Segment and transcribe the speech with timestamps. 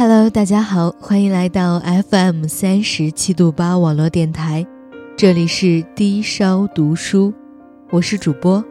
[0.00, 4.64] Hello，大家好，欢迎来到 FM 三十七度八网络电台，
[5.16, 7.34] 这里是低烧读书，
[7.90, 8.64] 我是主播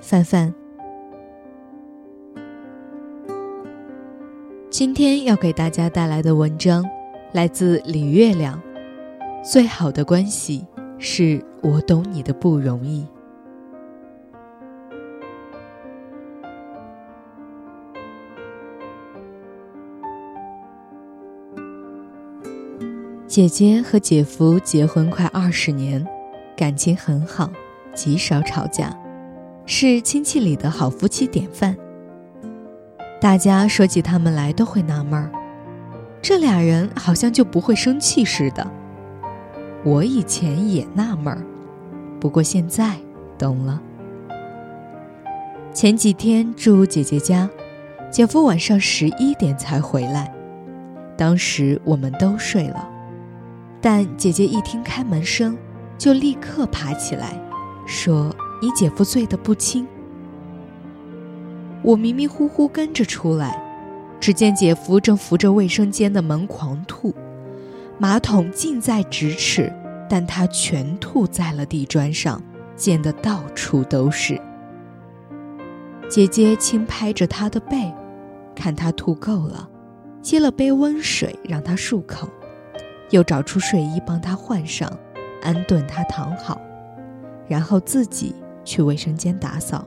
[0.00, 0.52] 范范。
[4.70, 6.84] 今天要给大家带来的文章
[7.30, 8.60] 来自李月亮，
[9.44, 10.66] 最好的关系
[10.98, 13.06] 是我懂你的不容易。
[23.32, 26.06] 姐姐和姐夫结婚快二十年，
[26.54, 27.50] 感情很好，
[27.94, 28.94] 极少吵架，
[29.64, 31.74] 是亲戚里的好夫妻典范。
[33.18, 35.32] 大家说起他们来都会纳闷儿，
[36.20, 38.70] 这俩人好像就不会生气似的。
[39.82, 41.42] 我以前也纳闷儿，
[42.20, 42.96] 不过现在
[43.38, 43.80] 懂了。
[45.72, 47.48] 前几天住姐姐家，
[48.10, 50.30] 姐夫晚上十一点才回来，
[51.16, 52.90] 当时我们都睡了。
[53.82, 55.58] 但姐姐一听开门声，
[55.98, 57.36] 就立刻爬起来，
[57.84, 59.84] 说：“你姐夫醉得不轻。”
[61.82, 63.60] 我迷迷糊糊跟着出来，
[64.20, 67.12] 只见姐夫正扶着卫生间的门狂吐，
[67.98, 69.72] 马桶近在咫尺，
[70.08, 72.40] 但他全吐在了地砖上，
[72.76, 74.40] 溅得到处都是。
[76.08, 77.92] 姐姐轻拍着他的背，
[78.54, 79.68] 看他吐够了，
[80.20, 82.28] 接了杯温水让他漱口。
[83.12, 84.90] 又找出睡衣帮他换上，
[85.42, 86.60] 安顿他躺好，
[87.46, 89.86] 然后自己去卫生间打扫，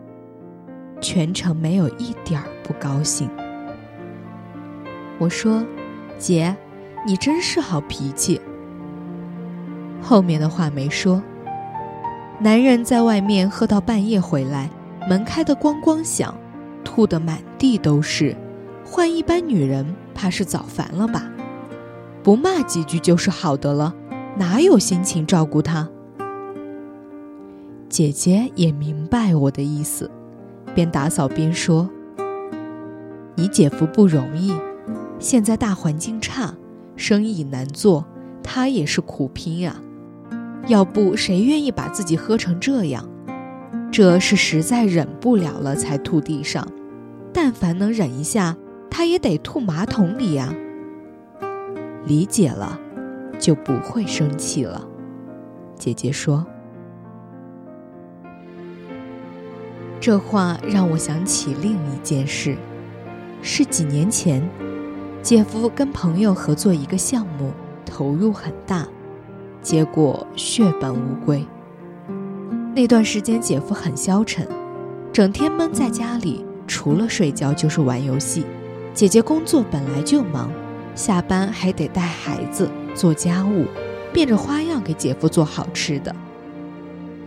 [1.01, 3.29] 全程没有一点儿不高兴。
[5.17, 5.65] 我说
[6.19, 6.55] ：“姐，
[7.05, 8.39] 你真是好脾气。”
[10.01, 11.21] 后面的话没说。
[12.37, 14.69] 男人在外面喝到半夜回来，
[15.09, 16.37] 门开得咣咣响，
[16.83, 18.35] 吐得满地都是，
[18.85, 21.23] 换一般女人怕是早烦了吧。
[22.25, 23.93] 不骂几句就是好的了，
[24.35, 25.87] 哪有心情照顾他？
[27.87, 30.09] 姐姐也明白我的意思，
[30.73, 31.87] 边打扫边说
[33.37, 34.51] ：“你姐夫不容易，
[35.19, 36.55] 现在大环境差，
[36.95, 38.03] 生意难做，
[38.41, 39.79] 他也是苦拼啊。
[40.65, 43.07] 要不谁愿意把自己喝成这样？
[43.91, 46.67] 这是实在忍不了了才吐地上，
[47.31, 48.57] 但凡能忍一下，
[48.89, 50.51] 他也得吐马桶里呀。”
[52.05, 52.79] 理解了，
[53.39, 54.87] 就不会生气了。
[55.75, 56.45] 姐姐说
[59.99, 62.55] ：“这话让我想起另一件事，
[63.41, 64.47] 是几年前，
[65.21, 67.51] 姐夫跟朋友合作一个项目，
[67.85, 68.87] 投入很大，
[69.61, 71.45] 结果血本无归。
[72.75, 74.47] 那段时间，姐夫很消沉，
[75.11, 78.45] 整天闷在家里，除了睡觉就是玩游戏。
[78.93, 80.49] 姐姐工作本来就忙。”
[80.95, 83.65] 下班还得带孩子做家务，
[84.13, 86.15] 变着花样给姐夫做好吃的。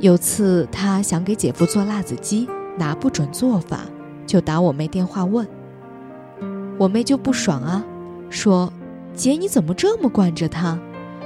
[0.00, 3.80] 有次他想给姐夫做辣子鸡，拿不准做法，
[4.26, 5.46] 就打我妹电话问。
[6.78, 7.84] 我妹就不爽啊，
[8.30, 8.72] 说
[9.12, 10.78] ：“姐你怎么这么惯着他？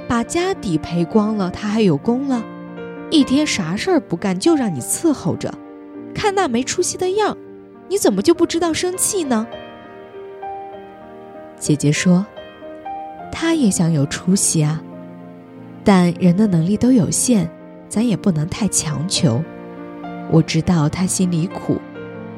[0.09, 2.43] 把家底赔光了，他还有功了？
[3.09, 5.53] 一天啥事儿不干就让你伺候着，
[6.13, 7.37] 看那没出息的样，
[7.87, 9.47] 你怎么就不知道生气呢？”
[11.57, 12.25] 姐姐说。
[13.35, 14.79] 他也想有出息啊，
[15.83, 17.49] 但人的能力都有限，
[17.89, 19.43] 咱也不能太强求。
[20.29, 21.81] 我知道他心里苦，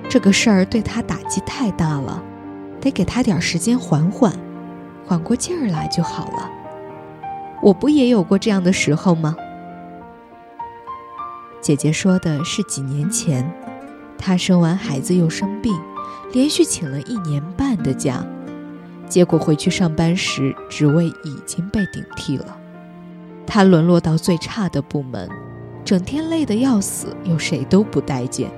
[0.10, 2.24] 这个事儿对他打击太大了，
[2.80, 4.34] 得给他点时间缓缓，
[5.06, 6.50] 缓过劲儿来就好了。
[7.62, 9.36] 我不也有过这样的时候吗？
[11.62, 13.52] 姐姐说的是几年前，
[14.18, 15.74] 她生完孩子又生病，
[16.32, 18.26] 连续请了一年半的假。
[19.08, 22.58] 结果回去上班时，职位已经被顶替了，
[23.46, 25.30] 他沦落到最差的部门，
[25.84, 28.50] 整天累得要死，又谁都不待见。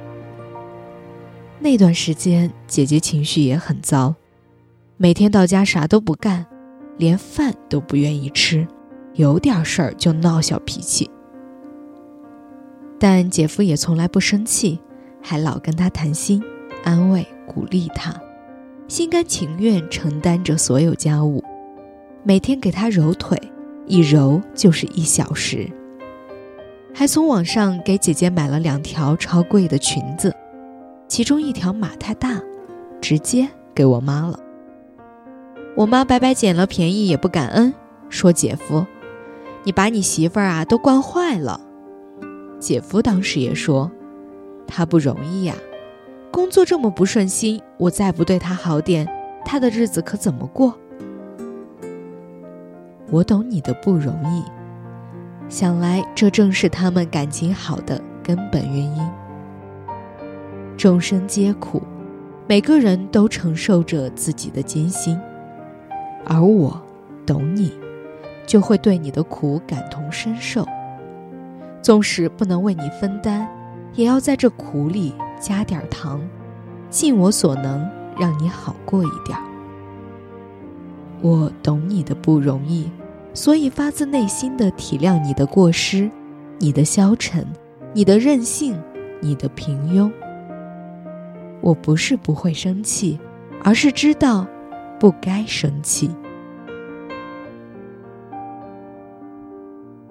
[1.59, 4.15] 那段时间，姐姐情绪也很糟，
[4.95, 6.45] 每天到家啥都不干，
[6.97, 8.67] 连饭都不愿意吃，
[9.13, 11.09] 有点事儿就闹小脾气。
[12.99, 14.79] 但姐夫也从来不生气，
[15.21, 16.41] 还老跟她谈心，
[16.83, 18.13] 安慰鼓励她。
[18.87, 21.43] 心甘情愿承担着所有家务，
[22.23, 23.37] 每天给他揉腿，
[23.85, 25.69] 一揉就是一小时。
[26.93, 30.33] 还从网上给姐姐买了两条超贵的裙子，
[31.07, 32.41] 其中一条码太大，
[33.01, 34.39] 直接给我妈了。
[35.75, 37.73] 我妈白白捡了便宜也不感恩，
[38.07, 38.85] 说姐夫
[39.65, 41.59] ：“你把你媳妇儿啊都惯坏了。”
[42.57, 43.91] 姐夫当时也说
[44.65, 45.53] ：“她不容易呀。”
[46.31, 49.07] 工作这么不顺心，我再不对他好点，
[49.43, 50.77] 他的日子可怎么过？
[53.09, 54.43] 我懂你的不容易。
[55.49, 59.09] 想来，这正是他们感情好的根本原因。
[60.77, 61.81] 众生皆苦，
[62.47, 65.17] 每个人都承受着自己的艰辛，
[66.25, 66.79] 而我
[67.25, 67.71] 懂你，
[68.45, 70.65] 就会对你的苦感同身受。
[71.81, 73.47] 纵使不能为你分担，
[73.95, 76.21] 也要在这苦里加点糖，
[76.89, 79.37] 尽我所能让你好过一点。
[81.21, 82.89] 我懂你的不容易。
[83.33, 86.09] 所以，发自内心的体谅你的过失，
[86.57, 87.45] 你的消沉，
[87.93, 88.75] 你的任性，
[89.21, 90.11] 你的平庸。
[91.61, 93.19] 我不是不会生气，
[93.63, 94.47] 而是知道
[94.99, 96.09] 不该生气。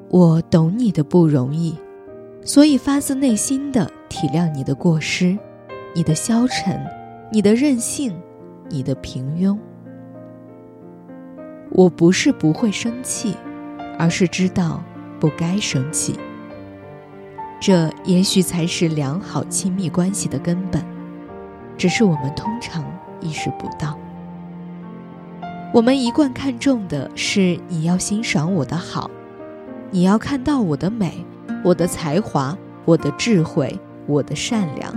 [0.08, 1.76] 我懂你的不容易，
[2.44, 5.36] 所以发自内心的体谅你的过失，
[5.94, 6.80] 你的消沉，
[7.30, 8.14] 你的任性，
[8.68, 9.56] 你的平庸。
[11.70, 13.36] 我不是不会生气，
[13.98, 14.82] 而是知道
[15.18, 16.18] 不该生气。
[17.60, 20.82] 这也许才是良好亲密关系的根本，
[21.76, 22.84] 只是我们通常
[23.20, 23.98] 意识不到。
[25.72, 29.10] 我们一贯看重的是你要欣赏我的好，
[29.90, 31.24] 你要看到我的美、
[31.64, 34.94] 我的才华、我的智慧、我的善良，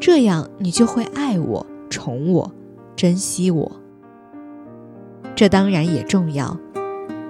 [0.00, 2.52] 这样你就会爱我、宠我、
[2.96, 3.72] 珍惜我。
[5.34, 6.58] 这当然也重要，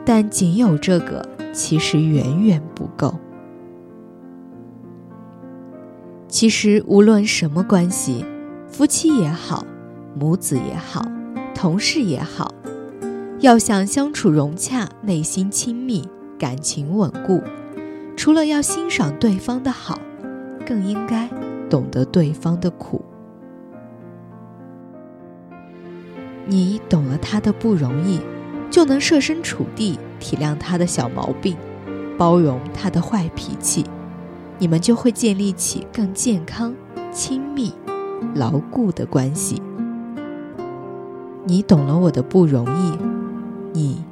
[0.04, 3.14] 但仅有这个其实远远不够。
[6.28, 8.24] 其实无论什么关系，
[8.66, 9.64] 夫妻也好，
[10.18, 11.06] 母子也好，
[11.54, 12.54] 同事也好，
[13.40, 16.08] 要想相处融洽、内心亲密、
[16.38, 17.42] 感情稳固，
[18.16, 20.00] 除了要欣赏对方的好，
[20.72, 21.28] 更应该
[21.68, 23.04] 懂得对方的苦。
[26.46, 28.18] 你懂了他的不容易，
[28.70, 31.58] 就能设身处地体谅他的小毛病，
[32.16, 33.84] 包容他的坏脾气，
[34.58, 36.74] 你们就会建立起更健康、
[37.12, 37.74] 亲密、
[38.34, 39.60] 牢固的关系。
[41.44, 42.96] 你懂了我的不容易，
[43.74, 44.02] 你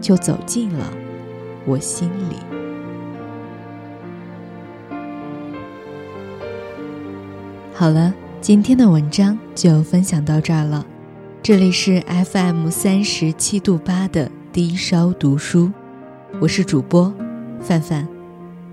[0.00, 0.84] 就走进了
[1.64, 2.34] 我心里。
[7.80, 8.12] 好了，
[8.42, 10.84] 今天的文章就分享到这儿了。
[11.42, 15.72] 这里是 FM 三十七度八的低烧读书，
[16.42, 17.10] 我是主播
[17.58, 18.06] 范范，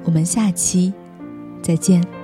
[0.04, 0.94] 我们下期
[1.62, 2.17] 再见。